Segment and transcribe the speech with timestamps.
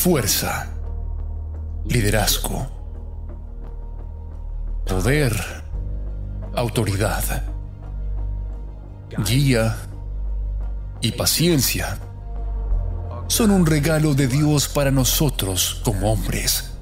[0.00, 0.66] Fuerza,
[1.84, 2.66] liderazgo,
[4.86, 5.34] poder,
[6.54, 7.44] autoridad,
[9.26, 9.76] guía
[11.02, 11.98] y paciencia
[13.26, 16.72] son un regalo de Dios para nosotros como hombres.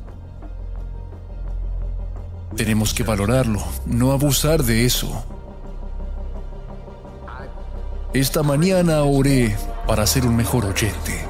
[2.54, 5.24] Tenemos que valorarlo, no abusar de eso.
[8.14, 9.56] Esta mañana oré
[9.88, 11.27] para ser un mejor oyente.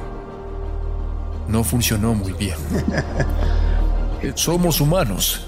[1.49, 2.57] No funcionó muy bien.
[4.35, 5.47] Somos humanos.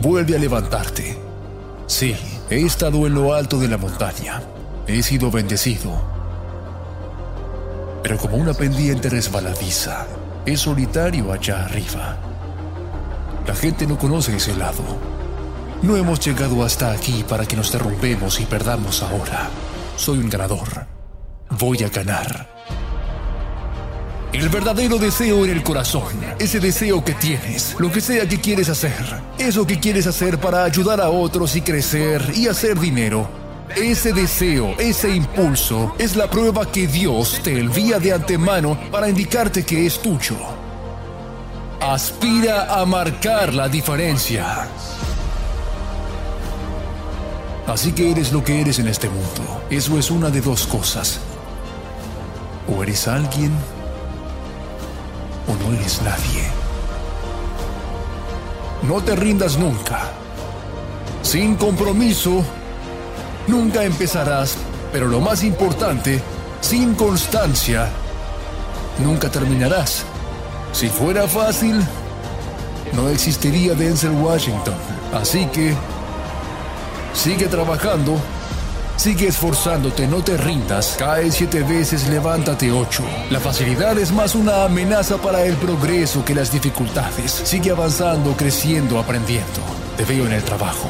[0.00, 1.18] Vuelve a levantarte.
[1.86, 2.16] Sí,
[2.48, 4.40] he estado en lo alto de la montaña.
[4.86, 5.90] He sido bendecido.
[8.04, 10.06] Pero como una pendiente resbaladiza,
[10.46, 12.16] es solitario allá arriba.
[13.48, 14.84] La gente no conoce ese lado.
[15.82, 19.48] No hemos llegado hasta aquí para que nos derrumbemos y perdamos ahora.
[19.96, 20.86] Soy un ganador.
[21.50, 22.53] Voy a ganar.
[24.34, 28.68] El verdadero deseo en el corazón, ese deseo que tienes, lo que sea que quieres
[28.68, 33.28] hacer, eso que quieres hacer para ayudar a otros y crecer y hacer dinero,
[33.76, 39.64] ese deseo, ese impulso, es la prueba que Dios te envía de antemano para indicarte
[39.64, 40.36] que es tuyo.
[41.80, 44.66] Aspira a marcar la diferencia.
[47.68, 49.62] Así que eres lo que eres en este mundo.
[49.70, 51.20] Eso es una de dos cosas.
[52.66, 53.52] O eres alguien
[55.48, 56.44] o no eres nadie.
[58.82, 60.10] No te rindas nunca.
[61.22, 62.44] Sin compromiso,
[63.46, 64.56] nunca empezarás,
[64.92, 66.20] pero lo más importante,
[66.60, 67.88] sin constancia,
[68.98, 70.04] nunca terminarás.
[70.72, 71.80] Si fuera fácil,
[72.92, 74.74] no existiría Denzel Washington.
[75.14, 75.74] Así que,
[77.14, 78.18] sigue trabajando
[78.96, 80.96] Sigue esforzándote, no te rindas.
[80.98, 83.04] Cae siete veces, levántate ocho.
[83.30, 87.30] La facilidad es más una amenaza para el progreso que las dificultades.
[87.30, 89.60] Sigue avanzando, creciendo, aprendiendo.
[89.96, 90.88] Te veo en el trabajo.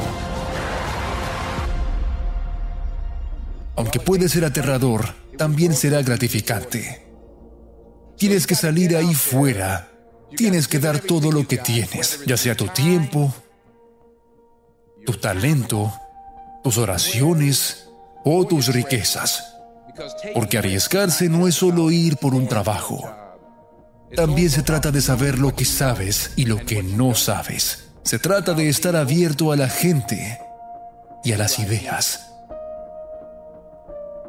[3.75, 7.05] Aunque puede ser aterrador, también será gratificante.
[8.17, 9.91] Tienes que salir ahí fuera.
[10.37, 13.33] Tienes que dar todo lo que tienes, ya sea tu tiempo,
[15.05, 15.93] tu talento,
[16.63, 17.84] tus oraciones,
[18.25, 19.55] o tus riquezas.
[20.33, 23.09] Porque arriesgarse no es solo ir por un trabajo.
[24.13, 27.85] También se trata de saber lo que sabes y lo que no sabes.
[28.03, 30.39] Se trata de estar abierto a la gente
[31.23, 32.21] y a las ideas.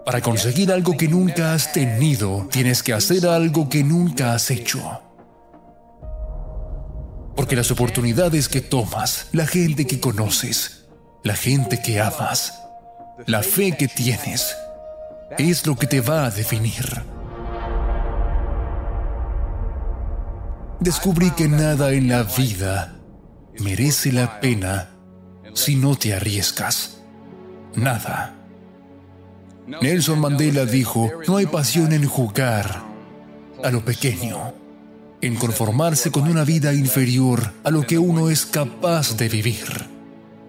[0.05, 5.01] Para conseguir algo que nunca has tenido, tienes que hacer algo que nunca has hecho.
[7.35, 10.87] Porque las oportunidades que tomas, la gente que conoces,
[11.25, 12.66] la gente que amas,
[13.25, 14.55] la fe que tienes
[15.39, 17.03] es lo que te va a definir.
[20.81, 22.97] Descubrí que nada en la vida
[23.59, 24.91] merece la pena
[25.55, 26.99] si no te arriesgas.
[27.75, 28.35] Nada.
[29.67, 32.83] Nelson Mandela dijo, no hay pasión en jugar
[33.65, 34.55] a lo pequeño,
[35.21, 39.96] en conformarse con una vida inferior a lo que uno es capaz de vivir.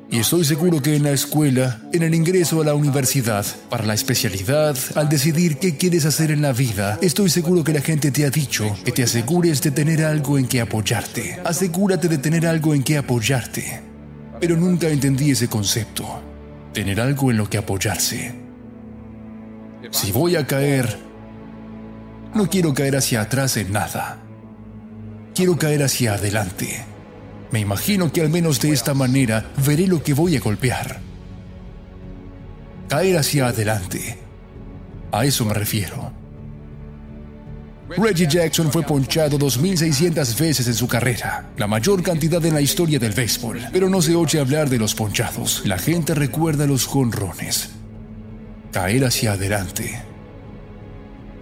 [0.09, 3.93] Y estoy seguro que en la escuela, en el ingreso a la universidad, para la
[3.93, 8.25] especialidad, al decidir qué quieres hacer en la vida, estoy seguro que la gente te
[8.25, 11.39] ha dicho que te asegures de tener algo en que apoyarte.
[11.43, 13.81] Asegúrate de tener algo en que apoyarte.
[14.39, 16.21] Pero nunca entendí ese concepto.
[16.73, 18.33] Tener algo en lo que apoyarse.
[19.91, 20.97] Si voy a caer,
[22.33, 24.19] no quiero caer hacia atrás en nada.
[25.35, 26.85] Quiero caer hacia adelante.
[27.51, 30.99] Me imagino que al menos de esta manera veré lo que voy a golpear.
[32.89, 34.17] Caer hacia adelante.
[35.11, 36.11] A eso me refiero.
[37.89, 42.99] Reggie Jackson fue ponchado 2.600 veces en su carrera, la mayor cantidad en la historia
[42.99, 43.61] del béisbol.
[43.71, 45.61] Pero no se oye hablar de los ponchados.
[45.65, 47.69] La gente recuerda los jonrones.
[48.73, 50.01] Caer hacia adelante.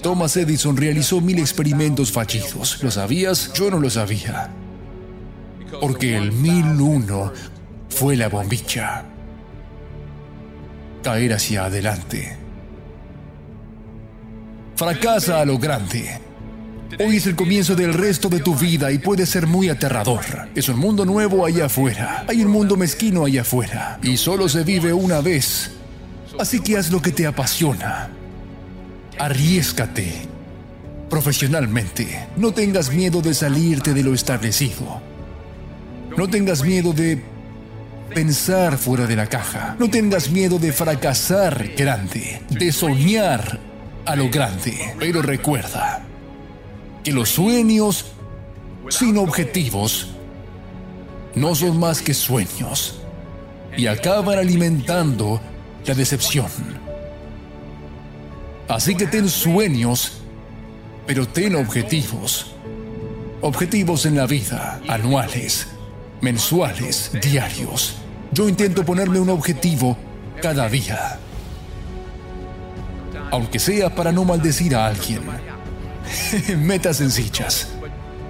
[0.03, 2.83] Thomas Edison realizó mil experimentos fallidos.
[2.83, 3.51] ¿Lo sabías?
[3.53, 4.51] Yo no lo sabía.
[5.81, 7.33] Porque el 1001
[7.89, 9.05] fue la bombilla.
[11.03, 12.37] Caer hacia adelante.
[14.75, 16.19] Fracasa a lo grande.
[16.99, 20.23] Hoy es el comienzo del resto de tu vida y puede ser muy aterrador.
[20.53, 22.25] Es un mundo nuevo allá afuera.
[22.27, 23.99] Hay un mundo mezquino allá afuera.
[24.01, 25.71] Y solo se vive una vez.
[26.39, 28.09] Así que haz lo que te apasiona.
[29.17, 30.27] Arriesgate.
[31.09, 32.27] Profesionalmente.
[32.37, 35.01] No tengas miedo de salirte de lo establecido.
[36.17, 37.21] No tengas miedo de
[38.13, 39.75] pensar fuera de la caja.
[39.77, 42.41] No tengas miedo de fracasar grande.
[42.49, 43.59] De soñar
[44.05, 44.93] a lo grande.
[44.97, 46.03] Pero recuerda
[47.03, 48.05] que los sueños
[48.89, 50.07] sin objetivos
[51.35, 53.01] no son más que sueños
[53.75, 55.41] y acaban alimentando
[55.85, 56.47] la decepción.
[58.69, 60.21] Así que ten sueños,
[61.05, 62.53] pero ten objetivos.
[63.41, 65.67] Objetivos en la vida, anuales,
[66.25, 67.97] mensuales, diarios.
[68.31, 69.95] Yo intento ponerme un objetivo
[70.41, 71.19] cada día.
[73.29, 75.21] Aunque sea para no maldecir a alguien.
[76.57, 77.67] metas sencillas,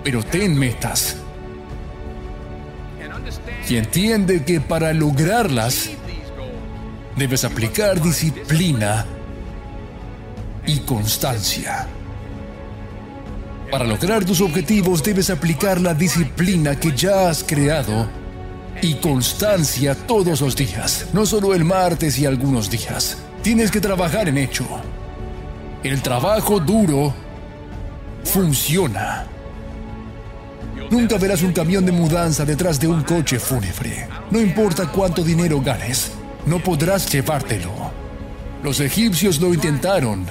[0.04, 1.16] pero ten metas.
[3.70, 5.90] Y entiende que para lograrlas
[7.16, 9.06] debes aplicar disciplina
[10.68, 11.88] y constancia.
[13.72, 18.08] Para lograr tus objetivos debes aplicar la disciplina que ya has creado
[18.82, 23.18] y constancia todos los días, no solo el martes y algunos días.
[23.42, 24.66] Tienes que trabajar en hecho.
[25.84, 27.14] El trabajo duro
[28.24, 29.26] funciona.
[30.90, 34.08] Nunca verás un camión de mudanza detrás de un coche fúnebre.
[34.30, 36.12] No importa cuánto dinero ganes,
[36.46, 37.72] no podrás llevártelo.
[38.64, 40.26] Los egipcios lo intentaron.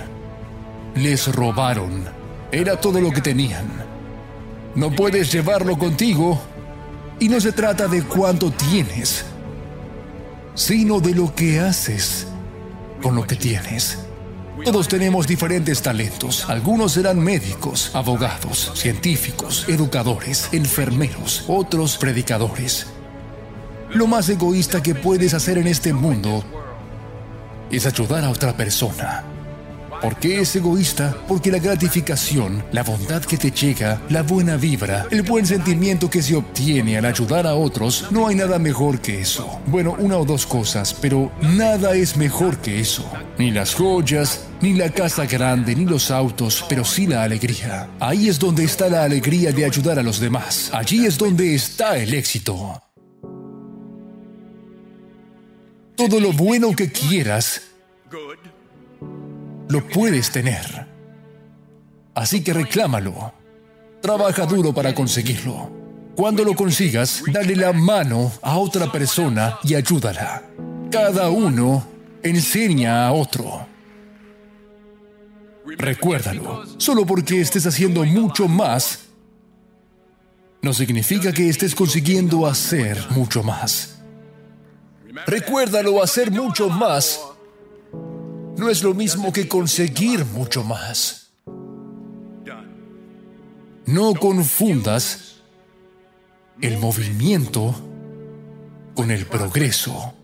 [0.94, 2.23] Les robaron.
[2.54, 3.66] Era todo lo que tenían.
[4.76, 6.40] No puedes llevarlo contigo
[7.18, 9.24] y no se trata de cuánto tienes,
[10.54, 12.28] sino de lo que haces
[13.02, 13.98] con lo que tienes.
[14.64, 16.48] Todos tenemos diferentes talentos.
[16.48, 22.86] Algunos serán médicos, abogados, científicos, educadores, enfermeros, otros predicadores.
[23.94, 26.44] Lo más egoísta que puedes hacer en este mundo
[27.72, 29.33] es ayudar a otra persona.
[30.00, 31.16] ¿Por qué es egoísta?
[31.28, 36.22] Porque la gratificación, la bondad que te llega, la buena vibra, el buen sentimiento que
[36.22, 39.60] se obtiene al ayudar a otros, no hay nada mejor que eso.
[39.66, 43.10] Bueno, una o dos cosas, pero nada es mejor que eso.
[43.38, 47.88] Ni las joyas, ni la casa grande, ni los autos, pero sí la alegría.
[48.00, 50.70] Ahí es donde está la alegría de ayudar a los demás.
[50.72, 52.80] Allí es donde está el éxito.
[55.96, 57.62] Todo lo bueno que quieras
[59.68, 60.86] lo puedes tener.
[62.14, 63.32] Así que reclámalo.
[64.00, 65.70] Trabaja duro para conseguirlo.
[66.14, 70.42] Cuando lo consigas, dale la mano a otra persona y ayúdala.
[70.90, 71.84] Cada uno
[72.22, 73.66] enseña a otro.
[75.66, 79.06] Recuérdalo, solo porque estés haciendo mucho más,
[80.62, 83.98] no significa que estés consiguiendo hacer mucho más.
[85.26, 87.20] Recuérdalo, hacer mucho más
[88.56, 91.32] no es lo mismo que conseguir mucho más.
[93.86, 95.42] No confundas
[96.60, 97.74] el movimiento
[98.94, 100.14] con el progreso.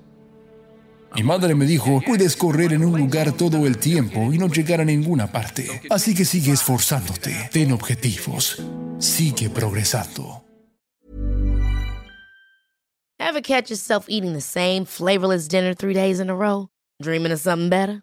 [1.14, 4.80] Mi madre me dijo, puedes correr en un lugar todo el tiempo y no llegar
[4.80, 5.82] a ninguna parte.
[5.90, 8.62] Así que sigue esforzándote, ten objetivos,
[8.99, 10.44] sigue progresando.
[13.18, 16.68] Ever catch yourself eating the same flavorless dinner three days in a row?
[17.02, 18.02] Dreaming of something better?